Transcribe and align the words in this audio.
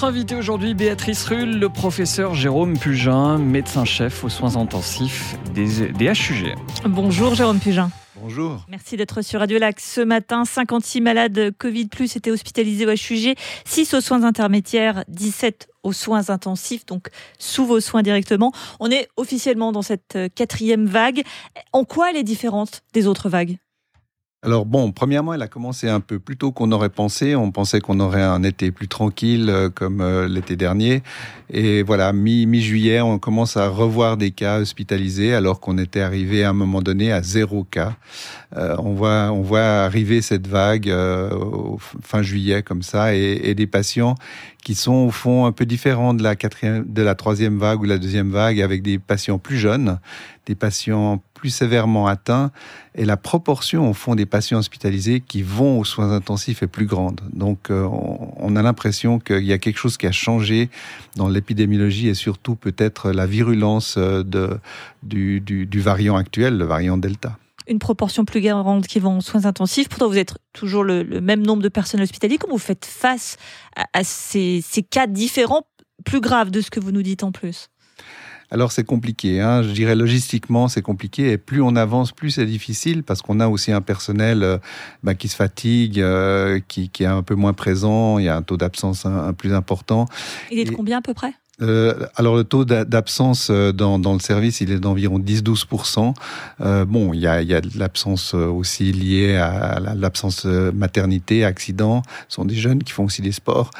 Notre 0.00 0.14
invité 0.14 0.34
aujourd'hui, 0.34 0.72
Béatrice 0.72 1.26
Rull, 1.26 1.58
le 1.58 1.68
professeur 1.68 2.34
Jérôme 2.34 2.78
Pugin, 2.78 3.36
médecin-chef 3.36 4.24
aux 4.24 4.30
soins 4.30 4.56
intensifs 4.56 5.36
des, 5.52 5.92
des 5.92 6.06
HUG. 6.06 6.54
Bonjour 6.86 7.34
Jérôme 7.34 7.58
Pugin. 7.58 7.90
Bonjour. 8.18 8.64
Merci 8.70 8.96
d'être 8.96 9.20
sur 9.20 9.40
Radio 9.40 9.58
Lac. 9.58 9.78
Ce 9.78 10.00
matin, 10.00 10.46
56 10.46 11.02
malades 11.02 11.50
Covid 11.58 11.88
plus 11.88 12.16
étaient 12.16 12.30
hospitalisés 12.30 12.86
au 12.86 12.92
HUG, 12.92 13.34
6 13.66 13.92
aux 13.92 14.00
soins 14.00 14.24
intermédiaires, 14.24 15.04
17 15.08 15.68
aux 15.82 15.92
soins 15.92 16.30
intensifs, 16.30 16.86
donc 16.86 17.08
sous 17.38 17.66
vos 17.66 17.80
soins 17.80 18.00
directement. 18.00 18.52
On 18.80 18.90
est 18.90 19.06
officiellement 19.18 19.70
dans 19.70 19.82
cette 19.82 20.16
quatrième 20.34 20.86
vague. 20.86 21.24
En 21.74 21.84
quoi 21.84 22.08
elle 22.08 22.16
est 22.16 22.22
différente 22.22 22.80
des 22.94 23.06
autres 23.06 23.28
vagues? 23.28 23.58
Alors 24.42 24.64
bon, 24.64 24.90
premièrement, 24.90 25.34
elle 25.34 25.42
a 25.42 25.48
commencé 25.48 25.86
un 25.86 26.00
peu 26.00 26.18
plus 26.18 26.38
tôt 26.38 26.50
qu'on 26.50 26.72
aurait 26.72 26.88
pensé. 26.88 27.36
On 27.36 27.50
pensait 27.50 27.82
qu'on 27.82 28.00
aurait 28.00 28.22
un 28.22 28.42
été 28.42 28.70
plus 28.70 28.88
tranquille 28.88 29.50
euh, 29.50 29.68
comme 29.68 30.00
euh, 30.00 30.28
l'été 30.28 30.56
dernier. 30.56 31.02
Et 31.50 31.82
voilà, 31.82 32.14
mi-juillet, 32.14 33.02
on 33.02 33.18
commence 33.18 33.58
à 33.58 33.68
revoir 33.68 34.16
des 34.16 34.30
cas 34.30 34.60
hospitalisés 34.60 35.34
alors 35.34 35.60
qu'on 35.60 35.76
était 35.76 36.00
arrivé 36.00 36.42
à 36.42 36.50
un 36.50 36.54
moment 36.54 36.80
donné 36.80 37.12
à 37.12 37.22
zéro 37.22 37.64
cas. 37.64 37.96
Euh, 38.56 38.76
on 38.78 38.94
voit, 38.94 39.30
on 39.30 39.42
voit 39.42 39.60
arriver 39.60 40.22
cette 40.22 40.46
vague 40.46 40.90
fin 42.02 42.22
juillet 42.22 42.62
comme 42.62 42.82
ça 42.82 43.14
et, 43.14 43.40
et, 43.44 43.54
des 43.54 43.66
patients 43.66 44.14
qui 44.62 44.74
sont 44.74 45.06
au 45.06 45.10
fond 45.10 45.44
un 45.44 45.52
peu 45.52 45.66
différents 45.66 46.14
de 46.14 46.22
la 46.22 46.34
quatrième, 46.36 46.84
de 46.86 47.02
la 47.02 47.14
troisième 47.14 47.58
vague 47.58 47.80
ou 47.80 47.84
la 47.84 47.98
deuxième 47.98 48.30
vague 48.30 48.60
avec 48.60 48.82
des 48.82 48.98
patients 48.98 49.38
plus 49.38 49.58
jeunes, 49.58 49.98
des 50.46 50.54
patients 50.54 51.20
plus 51.40 51.50
sévèrement 51.50 52.06
atteints 52.06 52.52
et 52.94 53.04
la 53.04 53.16
proportion 53.16 53.88
au 53.88 53.94
fond 53.94 54.14
des 54.14 54.26
patients 54.30 54.58
hospitalisés 54.58 55.20
qui 55.20 55.42
vont 55.42 55.78
aux 55.78 55.84
soins 55.84 56.12
intensifs 56.12 56.62
est 56.62 56.66
plus 56.68 56.86
grande. 56.86 57.20
Donc 57.32 57.70
euh, 57.70 57.86
on 58.36 58.56
a 58.56 58.62
l'impression 58.62 59.18
qu'il 59.18 59.44
y 59.44 59.52
a 59.52 59.58
quelque 59.58 59.78
chose 59.78 59.96
qui 59.96 60.06
a 60.06 60.12
changé 60.12 60.70
dans 61.16 61.28
l'épidémiologie 61.28 62.08
et 62.08 62.14
surtout 62.14 62.54
peut-être 62.54 63.10
la 63.10 63.26
virulence 63.26 63.96
euh, 63.98 64.22
de, 64.22 64.58
du, 65.02 65.80
variant 65.80 66.16
actuel, 66.16 66.56
le 66.56 66.64
variant 66.64 66.96
Delta 66.96 67.36
une 67.68 67.78
proportion 67.78 68.24
plus 68.24 68.40
grande 68.40 68.84
qui 68.88 68.98
vont 68.98 69.18
aux 69.18 69.20
soins 69.20 69.44
intensifs. 69.44 69.88
Pourtant, 69.88 70.08
vous 70.08 70.18
êtes 70.18 70.34
toujours 70.52 70.82
le, 70.82 71.04
même 71.20 71.46
nombre 71.46 71.62
de 71.62 71.68
personnes 71.68 72.00
hospitalisées. 72.00 72.36
Comment 72.36 72.54
vous 72.54 72.58
faites 72.58 72.84
face 72.84 73.36
à, 73.92 74.02
ces, 74.02 74.60
cas 74.90 75.06
différents, 75.06 75.62
plus 76.04 76.20
graves 76.20 76.50
de 76.50 76.62
ce 76.62 76.70
que 76.70 76.80
vous 76.80 76.90
nous 76.90 77.02
dites 77.02 77.22
en 77.22 77.30
plus? 77.30 77.68
Alors 78.50 78.72
c'est 78.72 78.84
compliqué, 78.84 79.40
hein. 79.40 79.62
je 79.62 79.70
dirais 79.70 79.94
logistiquement 79.94 80.68
c'est 80.68 80.82
compliqué 80.82 81.30
et 81.30 81.38
plus 81.38 81.62
on 81.62 81.76
avance 81.76 82.12
plus 82.12 82.30
c'est 82.30 82.46
difficile 82.46 83.02
parce 83.02 83.22
qu'on 83.22 83.40
a 83.40 83.48
aussi 83.48 83.70
un 83.72 83.80
personnel 83.80 84.42
euh, 84.42 84.58
bah, 85.02 85.14
qui 85.14 85.28
se 85.28 85.36
fatigue, 85.36 86.00
euh, 86.00 86.60
qui, 86.66 86.88
qui, 86.88 87.04
est 87.04 87.06
un 87.06 87.22
peu 87.22 87.34
moins 87.34 87.52
présent, 87.52 88.18
il 88.18 88.24
y 88.24 88.28
a 88.28 88.36
un 88.36 88.42
taux 88.42 88.56
d'absence 88.56 89.06
un, 89.06 89.32
plus 89.32 89.54
important. 89.54 90.06
Il 90.50 90.58
est 90.58 90.64
de 90.64 90.70
combien 90.70 90.98
à 90.98 91.02
peu 91.02 91.14
près? 91.14 91.32
Euh, 91.62 92.06
alors 92.16 92.36
le 92.36 92.44
taux 92.44 92.64
d'absence 92.64 93.48
euh, 93.50 93.72
dans, 93.72 93.98
le 93.98 94.18
service, 94.18 94.60
il 94.60 94.70
est 94.70 94.78
d'environ 94.78 95.18
10-12%. 95.18 96.14
Euh, 96.60 96.84
bon, 96.84 97.12
il 97.12 97.20
y 97.20 97.26
a, 97.26 97.42
de 97.42 97.78
l'absence 97.78 98.34
aussi 98.34 98.92
liée 98.92 99.36
à 99.36 99.80
l'absence 99.94 100.44
maternité, 100.44 101.44
accident. 101.44 102.02
Ce 102.28 102.36
sont 102.36 102.44
des 102.44 102.54
jeunes 102.54 102.82
qui 102.82 102.92
font 102.92 103.04
aussi 103.04 103.22
des 103.22 103.32
sports. 103.32 103.70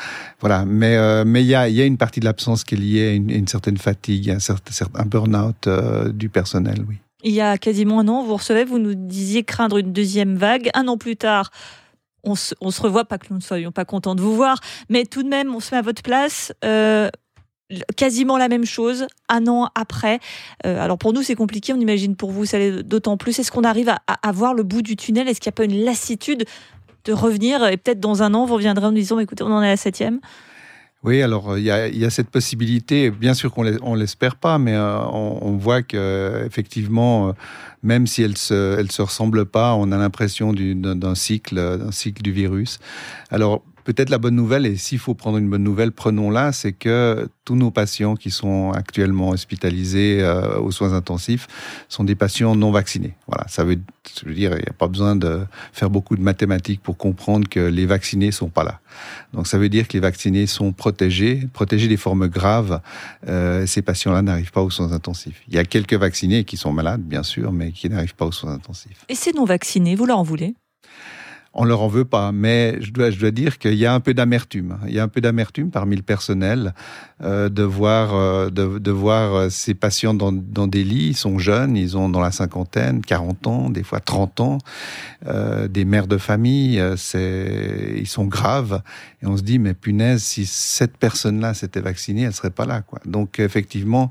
Voilà, 0.40 0.64
mais, 0.64 0.94
il, 1.24 1.46
y 1.46 1.54
a, 1.54 1.84
une 1.84 1.98
partie 1.98 2.20
de 2.20 2.24
l'absence 2.24 2.64
qui 2.64 2.74
est 2.74 2.78
liée 2.78 3.08
à 3.08 3.12
une, 3.12 3.48
certaine 3.48 3.78
fatigue, 3.78 4.30
un, 4.30 4.38
certain, 4.38 4.86
un 4.94 5.04
burn-out 5.04 5.68
du 6.12 6.28
personnel, 6.28 6.84
oui. 6.88 6.96
Il 7.22 7.32
y 7.32 7.42
a 7.42 7.58
quasiment 7.58 8.00
un 8.00 8.08
an, 8.08 8.24
vous 8.24 8.36
recevez, 8.36 8.64
vous 8.64 8.78
nous 8.78 8.94
disiez 8.94 9.44
craindre 9.44 9.76
une 9.76 9.92
deuxième 9.92 10.36
vague. 10.36 10.70
Un 10.72 10.88
an 10.88 10.96
plus 10.96 11.16
tard, 11.16 11.50
on 12.24 12.34
se, 12.34 12.54
se 12.58 12.82
revoit, 12.82 13.04
pas 13.04 13.18
que 13.18 13.26
nous 13.30 13.36
ne 13.36 13.42
soyons 13.42 13.72
pas 13.72 13.84
contents 13.84 14.14
de 14.14 14.22
vous 14.22 14.34
voir, 14.34 14.58
mais 14.88 15.04
tout 15.04 15.22
de 15.22 15.28
même, 15.28 15.54
on 15.54 15.60
se 15.60 15.74
met 15.74 15.78
à 15.78 15.82
votre 15.82 16.02
place. 16.02 16.52
Quasiment 17.96 18.36
la 18.36 18.48
même 18.48 18.64
chose 18.64 19.06
un 19.28 19.46
an 19.46 19.68
après. 19.74 20.20
Euh, 20.66 20.82
alors 20.82 20.98
pour 20.98 21.12
nous 21.12 21.22
c'est 21.22 21.34
compliqué, 21.34 21.72
on 21.72 21.80
imagine 21.80 22.16
pour 22.16 22.30
vous 22.30 22.44
ça 22.44 22.58
l'est 22.58 22.82
d'autant 22.82 23.16
plus. 23.16 23.38
Est-ce 23.38 23.52
qu'on 23.52 23.64
arrive 23.64 23.88
à, 23.88 24.00
à, 24.06 24.32
voir 24.32 24.54
le 24.54 24.62
bout 24.62 24.82
du 24.82 24.96
tunnel? 24.96 25.28
Est-ce 25.28 25.40
qu'il 25.40 25.50
n'y 25.50 25.54
a 25.54 25.56
pas 25.56 25.64
une 25.64 25.84
lassitude 25.84 26.44
de 27.04 27.12
revenir? 27.12 27.66
Et 27.66 27.76
peut-être 27.76 28.00
dans 28.00 28.22
un 28.22 28.34
an 28.34 28.44
vous 28.46 28.54
reviendrez 28.54 28.86
en 28.86 28.90
nous 28.90 28.98
disant 28.98 29.18
écoutez 29.18 29.44
on 29.44 29.52
en 29.52 29.62
est 29.62 29.66
à 29.66 29.70
la 29.70 29.76
septième 29.76 30.20
oui, 31.02 31.22
alors 31.22 31.56
il 31.56 31.64
y 31.64 31.70
a, 31.70 32.10
cette 32.10 32.28
possibilité. 32.28 33.10
Bien 33.10 33.32
sûr 33.32 33.52
qu'on 33.52 33.64
on 33.82 33.94
l'espère 33.94 34.36
pas, 34.36 34.58
mais 34.58 34.74
euh, 34.74 34.98
on, 35.06 35.56
voit 35.56 35.82
que 35.82 36.44
effectivement, 36.44 37.28
euh, 37.28 37.32
même 37.82 38.06
si 38.06 38.22
elle 38.22 38.36
se, 38.36 38.78
elle 38.78 38.92
se 38.92 39.00
ressemble 39.00 39.46
pas, 39.46 39.74
on 39.76 39.92
a 39.92 39.96
l'impression 39.96 40.52
d'un 40.52 41.14
cycle, 41.14 41.54
d'un 41.54 41.90
cycle 41.90 42.20
du 42.20 42.32
virus. 42.32 42.80
Alors 43.30 43.62
Peut-être 43.84 44.10
la 44.10 44.18
bonne 44.18 44.36
nouvelle, 44.36 44.66
et 44.66 44.76
s'il 44.76 44.98
faut 44.98 45.14
prendre 45.14 45.38
une 45.38 45.48
bonne 45.48 45.62
nouvelle, 45.62 45.92
prenons-la, 45.92 46.52
c'est 46.52 46.72
que 46.72 47.28
tous 47.44 47.56
nos 47.56 47.70
patients 47.70 48.14
qui 48.14 48.30
sont 48.30 48.72
actuellement 48.72 49.30
hospitalisés 49.30 50.18
euh, 50.20 50.58
aux 50.60 50.70
soins 50.70 50.92
intensifs 50.92 51.48
sont 51.88 52.04
des 52.04 52.14
patients 52.14 52.54
non 52.54 52.70
vaccinés. 52.70 53.14
Voilà, 53.26 53.46
ça 53.48 53.64
veut, 53.64 53.76
dire, 53.76 54.52
il 54.52 54.62
n'y 54.62 54.68
a 54.68 54.72
pas 54.76 54.88
besoin 54.88 55.16
de 55.16 55.40
faire 55.72 55.90
beaucoup 55.90 56.16
de 56.16 56.22
mathématiques 56.22 56.82
pour 56.82 56.96
comprendre 56.96 57.48
que 57.48 57.60
les 57.60 57.86
vaccinés 57.86 58.30
sont 58.30 58.48
pas 58.48 58.64
là. 58.64 58.80
Donc 59.32 59.46
ça 59.46 59.58
veut 59.58 59.68
dire 59.68 59.88
que 59.88 59.94
les 59.94 60.00
vaccinés 60.00 60.46
sont 60.46 60.72
protégés, 60.72 61.48
protégés 61.52 61.88
des 61.88 61.96
formes 61.96 62.28
graves. 62.28 62.80
Euh, 63.28 63.66
ces 63.66 63.82
patients-là 63.82 64.22
n'arrivent 64.22 64.52
pas 64.52 64.62
aux 64.62 64.70
soins 64.70 64.92
intensifs. 64.92 65.42
Il 65.48 65.54
y 65.54 65.58
a 65.58 65.64
quelques 65.64 65.94
vaccinés 65.94 66.44
qui 66.44 66.56
sont 66.56 66.72
malades, 66.72 67.02
bien 67.02 67.22
sûr, 67.22 67.52
mais 67.52 67.72
qui 67.72 67.88
n'arrivent 67.88 68.14
pas 68.14 68.26
aux 68.26 68.32
soins 68.32 68.52
intensifs. 68.52 69.04
Et 69.08 69.14
ces 69.14 69.32
non 69.32 69.44
vaccinés, 69.44 69.94
vous 69.94 70.06
leur 70.06 70.18
en 70.18 70.22
voulez? 70.22 70.54
On 71.52 71.64
leur 71.64 71.82
en 71.82 71.88
veut 71.88 72.04
pas, 72.04 72.30
mais 72.30 72.80
je 72.80 72.92
dois, 72.92 73.10
je 73.10 73.18
dois 73.18 73.32
dire 73.32 73.58
qu'il 73.58 73.74
y 73.74 73.84
a 73.84 73.92
un 73.92 73.98
peu 73.98 74.14
d'amertume. 74.14 74.78
Il 74.86 74.94
y 74.94 75.00
a 75.00 75.02
un 75.02 75.08
peu 75.08 75.20
d'amertume 75.20 75.70
parmi 75.70 75.96
le 75.96 76.02
personnel 76.02 76.74
euh, 77.22 77.48
de 77.48 77.64
voir, 77.64 78.14
euh, 78.14 78.50
de, 78.50 78.78
de, 78.78 78.90
voir 78.92 79.34
euh, 79.34 79.48
ces 79.50 79.74
patients 79.74 80.14
dans, 80.14 80.30
dans, 80.30 80.68
des 80.68 80.84
lits. 80.84 81.08
Ils 81.08 81.16
sont 81.16 81.38
jeunes, 81.38 81.76
ils 81.76 81.96
ont 81.96 82.08
dans 82.08 82.20
la 82.20 82.30
cinquantaine, 82.30 83.00
40 83.02 83.46
ans, 83.48 83.70
des 83.70 83.82
fois 83.82 83.98
30 83.98 84.40
ans, 84.40 84.58
euh, 85.26 85.66
des 85.66 85.84
mères 85.84 86.06
de 86.06 86.18
famille. 86.18 86.78
Euh, 86.78 86.96
c'est, 86.96 87.94
ils 87.96 88.06
sont 88.08 88.26
graves, 88.26 88.80
et 89.20 89.26
on 89.26 89.36
se 89.36 89.42
dit 89.42 89.58
mais 89.58 89.74
punaise, 89.74 90.22
si 90.22 90.46
cette 90.46 90.96
personne-là 90.98 91.54
s'était 91.54 91.80
vaccinée, 91.80 92.22
elle 92.22 92.32
serait 92.32 92.50
pas 92.50 92.64
là, 92.64 92.82
quoi. 92.82 93.00
Donc 93.06 93.40
effectivement, 93.40 94.08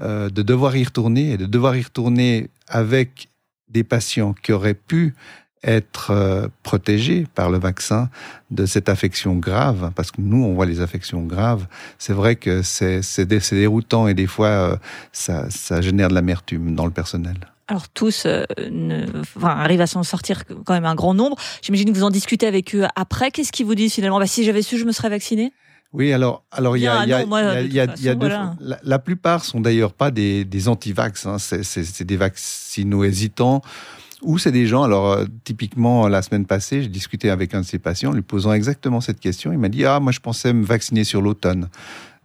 euh, 0.00 0.28
de 0.28 0.42
devoir 0.42 0.76
y 0.76 0.82
retourner 0.82 1.32
et 1.32 1.36
de 1.36 1.46
devoir 1.46 1.76
y 1.76 1.82
retourner 1.82 2.50
avec 2.68 3.28
des 3.68 3.84
patients 3.84 4.34
qui 4.34 4.52
auraient 4.52 4.74
pu 4.74 5.14
être 5.62 6.10
euh, 6.10 6.48
protégés 6.62 7.26
par 7.34 7.50
le 7.50 7.58
vaccin 7.58 8.08
de 8.50 8.66
cette 8.66 8.88
affection 8.88 9.36
grave, 9.36 9.92
parce 9.94 10.10
que 10.10 10.20
nous, 10.20 10.42
on 10.42 10.54
voit 10.54 10.66
les 10.66 10.80
affections 10.80 11.22
graves. 11.22 11.66
C'est 11.98 12.12
vrai 12.12 12.36
que 12.36 12.62
c'est 12.62 13.26
déroutant 13.26 14.08
et 14.08 14.14
des 14.14 14.26
fois, 14.26 14.48
euh, 14.48 14.76
ça, 15.12 15.50
ça 15.50 15.80
génère 15.80 16.08
de 16.08 16.14
l'amertume 16.14 16.74
dans 16.74 16.86
le 16.86 16.92
personnel. 16.92 17.36
Alors 17.68 17.88
tous 17.88 18.26
euh, 18.26 18.44
ne, 18.68 19.06
enfin, 19.36 19.50
arrivent 19.50 19.80
à 19.80 19.86
s'en 19.86 20.02
sortir 20.02 20.42
quand 20.64 20.74
même 20.74 20.86
un 20.86 20.96
grand 20.96 21.14
nombre. 21.14 21.36
J'imagine 21.62 21.92
que 21.92 21.96
vous 21.96 22.02
en 22.02 22.10
discutez 22.10 22.48
avec 22.48 22.74
eux 22.74 22.86
après. 22.96 23.30
Qu'est-ce 23.30 23.52
qu'ils 23.52 23.66
vous 23.66 23.76
disent 23.76 23.94
finalement? 23.94 24.18
Bah, 24.18 24.26
Si 24.26 24.44
j'avais 24.44 24.62
su, 24.62 24.76
je 24.76 24.84
me 24.84 24.92
serais 24.92 25.08
vacciné 25.08 25.52
oui, 25.92 26.12
alors, 26.12 26.44
alors 26.52 26.76
il 26.76 26.84
y 26.84 26.86
a, 26.86 27.04
deux. 28.14 28.28
La, 28.28 28.78
la, 28.80 28.98
plupart 29.00 29.44
sont 29.44 29.60
d'ailleurs 29.60 29.92
pas 29.92 30.12
des, 30.12 30.44
des 30.44 30.68
anti-vax. 30.68 31.26
Hein. 31.26 31.38
C'est 31.40 32.04
des 32.04 32.16
vaccinaux 32.16 33.02
hésitants 33.02 33.60
ou 34.22 34.38
c'est 34.38 34.52
des 34.52 34.66
gens, 34.66 34.82
alors 34.82 35.12
euh, 35.12 35.24
typiquement 35.44 36.08
la 36.08 36.22
semaine 36.22 36.46
passée, 36.46 36.82
j'ai 36.82 36.88
discuté 36.88 37.30
avec 37.30 37.54
un 37.54 37.60
de 37.60 37.66
ses 37.66 37.78
patients, 37.78 38.12
lui 38.12 38.22
posant 38.22 38.52
exactement 38.52 39.00
cette 39.00 39.20
question. 39.20 39.52
Il 39.52 39.58
m'a 39.58 39.68
dit 39.68 39.84
ah 39.84 40.00
moi 40.00 40.12
je 40.12 40.20
pensais 40.20 40.52
me 40.52 40.64
vacciner 40.64 41.04
sur 41.04 41.22
l'automne. 41.22 41.68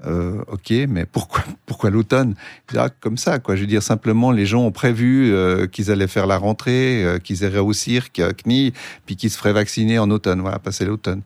Euh, 0.05 0.43
ok, 0.49 0.71
mais 0.89 1.05
pourquoi 1.05 1.41
pourquoi 1.65 1.89
l'automne? 1.89 2.35
Ah, 2.75 2.89
Comme 2.89 3.17
ça, 3.17 3.39
quoi. 3.39 3.55
Je 3.55 3.61
veux 3.61 3.67
dire 3.67 3.81
simplement, 3.81 4.31
les 4.31 4.45
gens 4.45 4.63
ont 4.63 4.71
prévu 4.71 5.33
euh, 5.33 5.67
qu'ils 5.67 5.89
allaient 5.89 6.07
faire 6.07 6.27
la 6.27 6.37
rentrée, 6.37 7.03
euh, 7.03 7.17
qu'ils 7.17 7.43
iraient 7.43 7.59
au 7.59 7.73
cirque, 7.73 8.19
euh, 8.19 8.33
CNI, 8.33 8.73
puis 9.05 9.15
qu'ils 9.15 9.31
se 9.31 9.37
feraient 9.37 9.53
vacciner 9.53 9.97
en 9.97 10.09
automne. 10.11 10.41
Voilà, 10.41 10.59
passer 10.59 10.85
l'automne. 10.85 11.21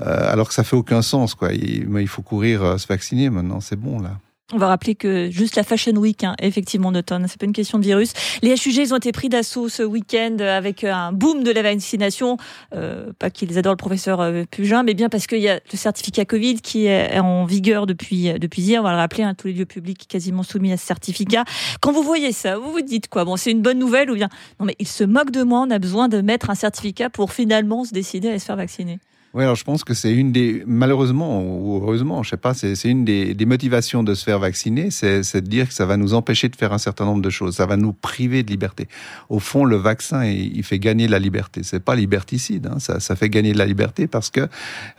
alors 0.00 0.48
que 0.48 0.54
ça 0.54 0.64
fait 0.64 0.76
aucun 0.76 1.02
sens, 1.02 1.34
quoi. 1.34 1.52
Il, 1.52 1.88
il 1.98 2.08
faut 2.08 2.22
courir 2.22 2.78
se 2.80 2.86
vacciner 2.86 3.30
maintenant. 3.30 3.60
C'est 3.60 3.76
bon 3.76 4.00
là. 4.00 4.18
On 4.52 4.58
va 4.58 4.68
rappeler 4.68 4.94
que 4.94 5.28
juste 5.28 5.56
la 5.56 5.64
Fashion 5.64 5.96
Week, 5.96 6.22
hein, 6.22 6.36
effectivement, 6.40 6.92
d'automne, 6.92 7.26
c'est 7.26 7.36
pas 7.36 7.46
une 7.46 7.52
question 7.52 7.80
de 7.80 7.84
virus. 7.84 8.12
Les 8.42 8.52
HUG, 8.52 8.76
ils 8.76 8.94
ont 8.94 8.96
été 8.96 9.10
pris 9.10 9.28
d'assaut 9.28 9.68
ce 9.68 9.82
week-end 9.82 10.36
avec 10.38 10.84
un 10.84 11.10
boom 11.10 11.42
de 11.42 11.50
la 11.50 11.62
vaccination. 11.62 12.36
Euh, 12.72 13.10
pas 13.18 13.28
qu'ils 13.30 13.58
adorent 13.58 13.72
le 13.72 13.76
professeur 13.76 14.20
euh, 14.20 14.44
Pugin, 14.48 14.84
mais 14.84 14.94
bien 14.94 15.08
parce 15.08 15.26
qu'il 15.26 15.40
y 15.40 15.48
a 15.48 15.54
le 15.56 15.76
certificat 15.76 16.24
Covid 16.26 16.60
qui 16.60 16.86
est 16.86 17.18
en 17.18 17.44
vigueur 17.44 17.86
depuis 17.86 18.32
depuis 18.38 18.62
hier. 18.62 18.82
On 18.82 18.84
va 18.84 18.92
le 18.92 18.98
rappeler, 18.98 19.24
hein, 19.24 19.34
tous 19.34 19.48
les 19.48 19.52
lieux 19.52 19.66
publics 19.66 20.06
quasiment 20.06 20.44
soumis 20.44 20.70
à 20.70 20.76
ce 20.76 20.86
certificat. 20.86 21.42
Quand 21.80 21.90
vous 21.90 22.04
voyez 22.04 22.30
ça, 22.30 22.56
vous 22.56 22.70
vous 22.70 22.82
dites 22.82 23.08
quoi? 23.08 23.24
Bon, 23.24 23.36
c'est 23.36 23.50
une 23.50 23.62
bonne 23.62 23.80
nouvelle 23.80 24.12
ou 24.12 24.14
bien? 24.14 24.28
Non 24.60 24.66
Mais 24.66 24.76
ils 24.78 24.86
se 24.86 25.02
moquent 25.02 25.32
de 25.32 25.42
moi. 25.42 25.64
On 25.66 25.70
a 25.72 25.80
besoin 25.80 26.06
de 26.06 26.20
mettre 26.20 26.50
un 26.50 26.54
certificat 26.54 27.10
pour 27.10 27.32
finalement 27.32 27.84
se 27.84 27.92
décider 27.92 28.30
à 28.30 28.38
se 28.38 28.44
faire 28.44 28.54
vacciner. 28.54 29.00
Oui, 29.36 29.42
alors 29.42 29.54
je 29.54 29.64
pense 29.64 29.84
que 29.84 29.92
c'est 29.92 30.14
une 30.14 30.32
des, 30.32 30.62
malheureusement 30.66 31.42
ou 31.42 31.76
heureusement, 31.76 32.22
je 32.22 32.30
sais 32.30 32.38
pas, 32.38 32.54
c'est 32.54 32.72
une 32.84 33.04
des, 33.04 33.34
des, 33.34 33.44
motivations 33.44 34.02
de 34.02 34.14
se 34.14 34.24
faire 34.24 34.38
vacciner, 34.38 34.90
c'est 34.90 35.20
de 35.20 35.40
dire 35.40 35.68
que 35.68 35.74
ça 35.74 35.84
va 35.84 35.98
nous 35.98 36.14
empêcher 36.14 36.48
de 36.48 36.56
faire 36.56 36.72
un 36.72 36.78
certain 36.78 37.04
nombre 37.04 37.20
de 37.20 37.28
choses, 37.28 37.56
ça 37.56 37.66
va 37.66 37.76
nous 37.76 37.92
priver 37.92 38.42
de 38.42 38.48
liberté. 38.48 38.88
Au 39.28 39.38
fond, 39.38 39.66
le 39.66 39.76
vaccin, 39.76 40.24
il, 40.24 40.62
fait 40.62 40.78
gagner 40.78 41.06
la 41.06 41.18
liberté. 41.18 41.60
C'est 41.64 41.84
pas 41.84 41.94
liberticide, 41.94 42.66
hein, 42.72 42.78
ça, 42.78 42.98
ça, 42.98 43.14
fait 43.14 43.28
gagner 43.28 43.52
de 43.52 43.58
la 43.58 43.66
liberté 43.66 44.06
parce 44.06 44.30
que, 44.30 44.48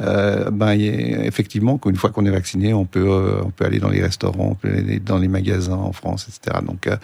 euh, 0.02 0.52
ben, 0.52 0.80
effectivement, 0.80 1.80
qu'une 1.80 1.96
fois 1.96 2.12
qu'on 2.12 2.28
est 2.28 2.30
vacciné, 2.30 2.76
on 2.76 2.86
peut, 2.86 3.10
euh, 3.10 3.42
on 3.44 3.50
peut 3.50 3.66
aller 3.66 3.80
dans 3.80 3.90
les 3.90 4.04
restaurants, 4.04 4.50
on 4.52 4.56
peut 4.56 4.70
aller 4.70 5.00
dans 5.00 5.18
les 5.18 5.30
magasins 5.30 5.74
en 5.74 5.94
France, 5.94 6.28
etc. 6.30 6.60
Donc, 6.64 6.86
euh, 6.86 6.96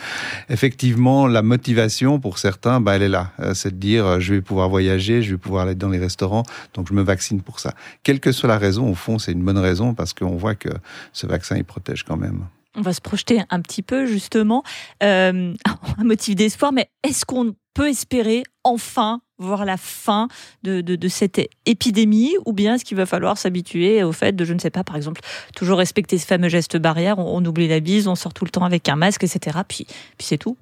effectivement, 0.50 1.26
la 1.26 1.42
motivation 1.42 2.20
pour 2.20 2.38
certains, 2.38 2.80
ben, 2.80 2.94
elle 2.94 3.02
est 3.02 3.10
là. 3.10 3.32
Euh, 3.40 3.56
c'est 3.56 3.72
de 3.72 3.80
dire, 3.80 4.20
je 4.20 4.36
vais 4.36 4.42
pouvoir 4.42 4.70
voyager, 4.70 5.24
je 5.24 5.32
vais 5.32 5.40
pouvoir 5.40 5.64
aller 5.64 5.74
dans 5.74 5.90
les 5.90 5.98
restaurants, 5.98 6.44
donc 6.76 6.88
je 6.90 6.94
me 6.94 7.02
vaccine 7.02 7.23
pour 7.44 7.60
ça. 7.60 7.74
Quelle 8.04 8.20
que 8.20 8.31
soit 8.31 8.50
la 8.50 8.58
raison, 8.58 8.90
au 8.90 8.96
fond, 8.96 9.20
c'est 9.20 9.31
une 9.31 9.44
bonne 9.44 9.58
raison 9.58 9.94
parce 9.94 10.14
qu'on 10.14 10.36
voit 10.36 10.56
que 10.56 10.70
ce 11.12 11.28
vaccin, 11.28 11.58
il 11.58 11.64
protège 11.64 12.04
quand 12.04 12.18
même. 12.18 12.46
On 12.75 12.81
va 12.81 12.94
se 12.94 13.02
projeter 13.02 13.42
un 13.50 13.62
petit 13.62 13.84
peu, 13.84 14.06
justement. 14.08 14.64
Euh, 15.04 15.54
un 15.98 16.04
motif 16.04 16.36
d'espoir, 16.36 16.72
mais 16.72 16.90
est-ce 17.04 17.25
qu'on 17.25 17.54
peut 17.74 17.90
espérer 17.90 18.44
enfin 18.64 19.22
voir 19.40 19.66
la 19.66 19.78
fin 19.78 20.28
de, 20.64 20.81
de, 20.81 21.08
cette 21.08 21.42
épidémie 21.66 22.34
ou 22.46 22.54
bien 22.54 22.75
est-ce 22.75 22.86
qu'il 22.86 22.96
va 22.96 23.06
falloir 23.06 23.38
s'habituer 23.38 24.04
au 24.04 24.12
fait 24.12 24.34
de, 24.34 24.46
je 24.46 24.54
ne 24.54 24.60
sais 24.60 24.70
pas, 24.70 24.84
par 24.84 24.96
exemple, 24.96 25.22
toujours 25.56 25.80
respecter 25.80 26.18
ce 26.18 26.25
fameux 26.25 26.50
geste 26.50 26.78
barrière, 26.78 27.20
on, 27.20 27.38
on 27.38 27.46
oublie 27.46 27.68
la 27.68 27.80
bise, 27.80 28.08
on 28.08 28.16
sort 28.16 28.34
tout 28.34 28.46
le 28.46 28.52
temps 28.52 28.64
avec 28.64 28.88
un 28.90 28.96
masque, 28.96 29.24
etc. 29.24 29.60
Puis, 29.68 29.86
puis 30.18 30.28
c'est 30.28 30.38
tout? 30.38 30.56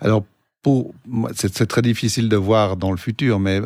Alors, 0.00 0.24
c'est 1.34 1.66
très 1.66 1.82
difficile 1.82 2.28
de 2.28 2.36
voir 2.36 2.76
dans 2.76 2.90
le 2.90 2.96
futur, 2.96 3.38
mais 3.38 3.60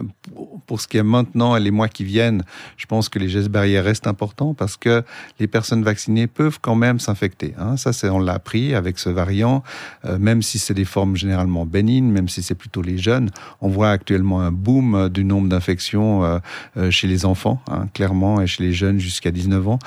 pour 0.67 0.81
ce 0.81 0.89
qui 0.89 0.99
est 0.99 1.03
maintenant 1.03 1.57
et 1.57 1.61
les 1.61 1.71
mois 1.71 1.89
qui 1.89 2.05
viennent, 2.05 2.43
je 2.77 2.87
pense 2.87 3.09
que 3.09 3.19
les 3.19 3.29
gestes 3.29 3.49
barrières 3.49 3.85
restent 3.85 4.07
importants 4.07 4.55
parce 4.55 4.77
que 4.77 5.03
les 5.41 5.47
personnes 5.47 5.83
vaccinées 5.83 6.27
peuvent 6.27 6.59
quand 6.61 6.75
même 6.75 7.01
s'infecter. 7.01 7.55
Hein. 7.59 7.77
Ça, 7.77 7.93
c'est 7.93 8.09
on 8.09 8.19
l'a 8.19 8.35
appris 8.35 8.75
avec 8.75 8.99
ce 8.99 9.09
variant, 9.09 9.63
euh, 10.05 10.19
même 10.19 10.43
si 10.43 10.59
c'est 10.59 10.75
des 10.75 10.85
formes 10.85 11.17
généralement 11.17 11.65
bénignes, 11.65 12.11
même 12.11 12.29
si 12.29 12.43
c'est 12.43 12.55
plutôt 12.55 12.83
les 12.83 12.99
jeunes. 12.99 13.31
On 13.61 13.69
voit 13.69 13.91
actuellement 13.91 14.41
un 14.41 14.53
boom 14.53 15.09
du 15.09 15.25
nombre 15.25 15.49
d'infections 15.49 16.25
euh, 16.25 16.39
euh, 16.77 16.91
chez 16.91 17.07
les 17.07 17.25
enfants, 17.25 17.63
hein, 17.71 17.89
clairement, 17.95 18.41
et 18.41 18.47
chez 18.47 18.63
les 18.63 18.73
jeunes 18.73 18.99
jusqu'à 18.99 19.31
19 19.31 19.69
ans. 19.69 19.79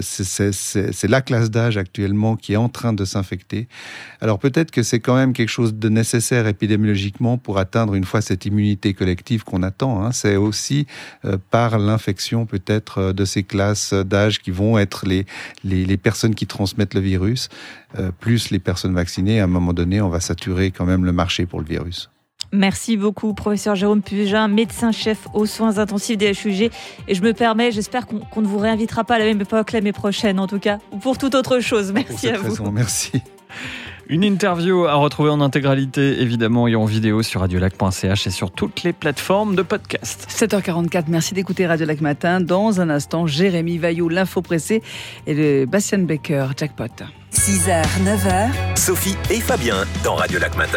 c'est 0.00 1.08
la 1.08 1.20
classe 1.20 1.50
d'âge 1.50 1.76
actuellement 1.76 2.36
qui 2.36 2.54
est 2.54 2.56
en 2.56 2.68
train 2.68 2.92
de 2.92 3.04
s'infecter. 3.04 3.68
Alors 4.20 4.38
peut-être 4.38 4.70
que 4.70 4.82
c'est 4.82 5.00
quand 5.00 5.16
même 5.16 5.32
quelque 5.32 5.50
chose 5.50 5.74
de 5.74 5.88
nécessaire 5.96 6.46
épidémiologiquement 6.46 7.38
pour 7.38 7.58
atteindre 7.58 7.94
une 7.94 8.04
fois 8.04 8.20
cette 8.20 8.46
immunité 8.46 8.94
collective 8.94 9.42
qu'on 9.42 9.62
attend. 9.62 10.04
Hein. 10.04 10.12
C'est 10.12 10.36
aussi 10.36 10.86
euh, 11.24 11.36
par 11.50 11.78
l'infection 11.78 12.46
peut-être 12.46 12.98
euh, 12.98 13.12
de 13.12 13.24
ces 13.24 13.42
classes 13.42 13.92
d'âge 13.92 14.40
qui 14.40 14.52
vont 14.52 14.78
être 14.78 15.06
les, 15.06 15.26
les, 15.64 15.96
personnes 15.96 16.34
qui 16.34 16.46
transmettent 16.46 16.94
le 16.94 17.00
virus, 17.00 17.48
euh, 17.98 18.10
plus 18.20 18.50
les 18.50 18.58
personnes 18.58 18.94
vaccinées. 18.94 19.40
À 19.40 19.44
un 19.44 19.48
moment 19.48 19.72
donné, 19.72 20.00
on 20.00 20.08
va 20.08 20.20
saturer 20.20 20.70
quand 20.70 20.84
même 20.84 21.04
le 21.04 21.12
marché 21.12 21.46
pour 21.46 21.60
le 21.60 21.66
virus. 21.66 22.10
Merci 22.52 22.96
beaucoup, 22.96 23.34
professeur 23.34 23.74
Jérôme 23.74 24.02
Pugin, 24.02 24.46
médecin-chef 24.46 25.26
aux 25.34 25.46
soins 25.46 25.78
intensifs 25.78 26.16
des 26.16 26.30
HUG. 26.30 26.70
Et 27.08 27.14
je 27.14 27.22
me 27.22 27.32
permets, 27.32 27.72
j'espère 27.72 28.06
qu'on 28.06 28.40
ne 28.40 28.46
vous 28.46 28.58
réinvitera 28.58 29.02
pas 29.02 29.16
à 29.16 29.18
la 29.18 29.24
même 29.24 29.40
époque 29.40 29.72
l'année 29.72 29.92
prochaine, 29.92 30.38
en 30.38 30.46
tout 30.46 30.60
cas, 30.60 30.78
ou 30.92 30.98
pour 30.98 31.18
toute 31.18 31.34
autre 31.34 31.58
chose. 31.58 31.92
Merci 31.92 32.28
à 32.28 32.38
vous. 32.38 32.70
merci. 32.70 33.22
Une 34.08 34.22
interview 34.22 34.84
à 34.84 34.94
retrouver 34.94 35.30
en 35.30 35.40
intégralité, 35.40 36.20
évidemment, 36.20 36.68
et 36.68 36.76
en 36.76 36.84
vidéo 36.84 37.22
sur 37.22 37.40
radiolac.ch 37.40 38.26
et 38.26 38.30
sur 38.30 38.52
toutes 38.52 38.84
les 38.84 38.92
plateformes 38.92 39.56
de 39.56 39.62
podcast. 39.62 40.28
7h44, 40.30 41.04
merci 41.08 41.34
d'écouter 41.34 41.66
Radio 41.66 41.86
Lac 41.86 42.00
Matin. 42.00 42.40
Dans 42.40 42.80
un 42.80 42.88
instant, 42.88 43.26
Jérémy 43.26 43.78
Vaillot, 43.78 44.08
l'info 44.08 44.42
pressée, 44.42 44.82
et 45.26 45.34
le 45.34 45.66
Bastien 45.66 45.98
Becker, 45.98 46.46
jackpot. 46.56 46.84
6h, 47.32 47.82
9h. 48.04 48.76
Sophie 48.76 49.16
et 49.30 49.40
Fabien 49.40 49.84
dans 50.04 50.14
Radio 50.14 50.38
Lac 50.38 50.56
Matin. 50.56 50.72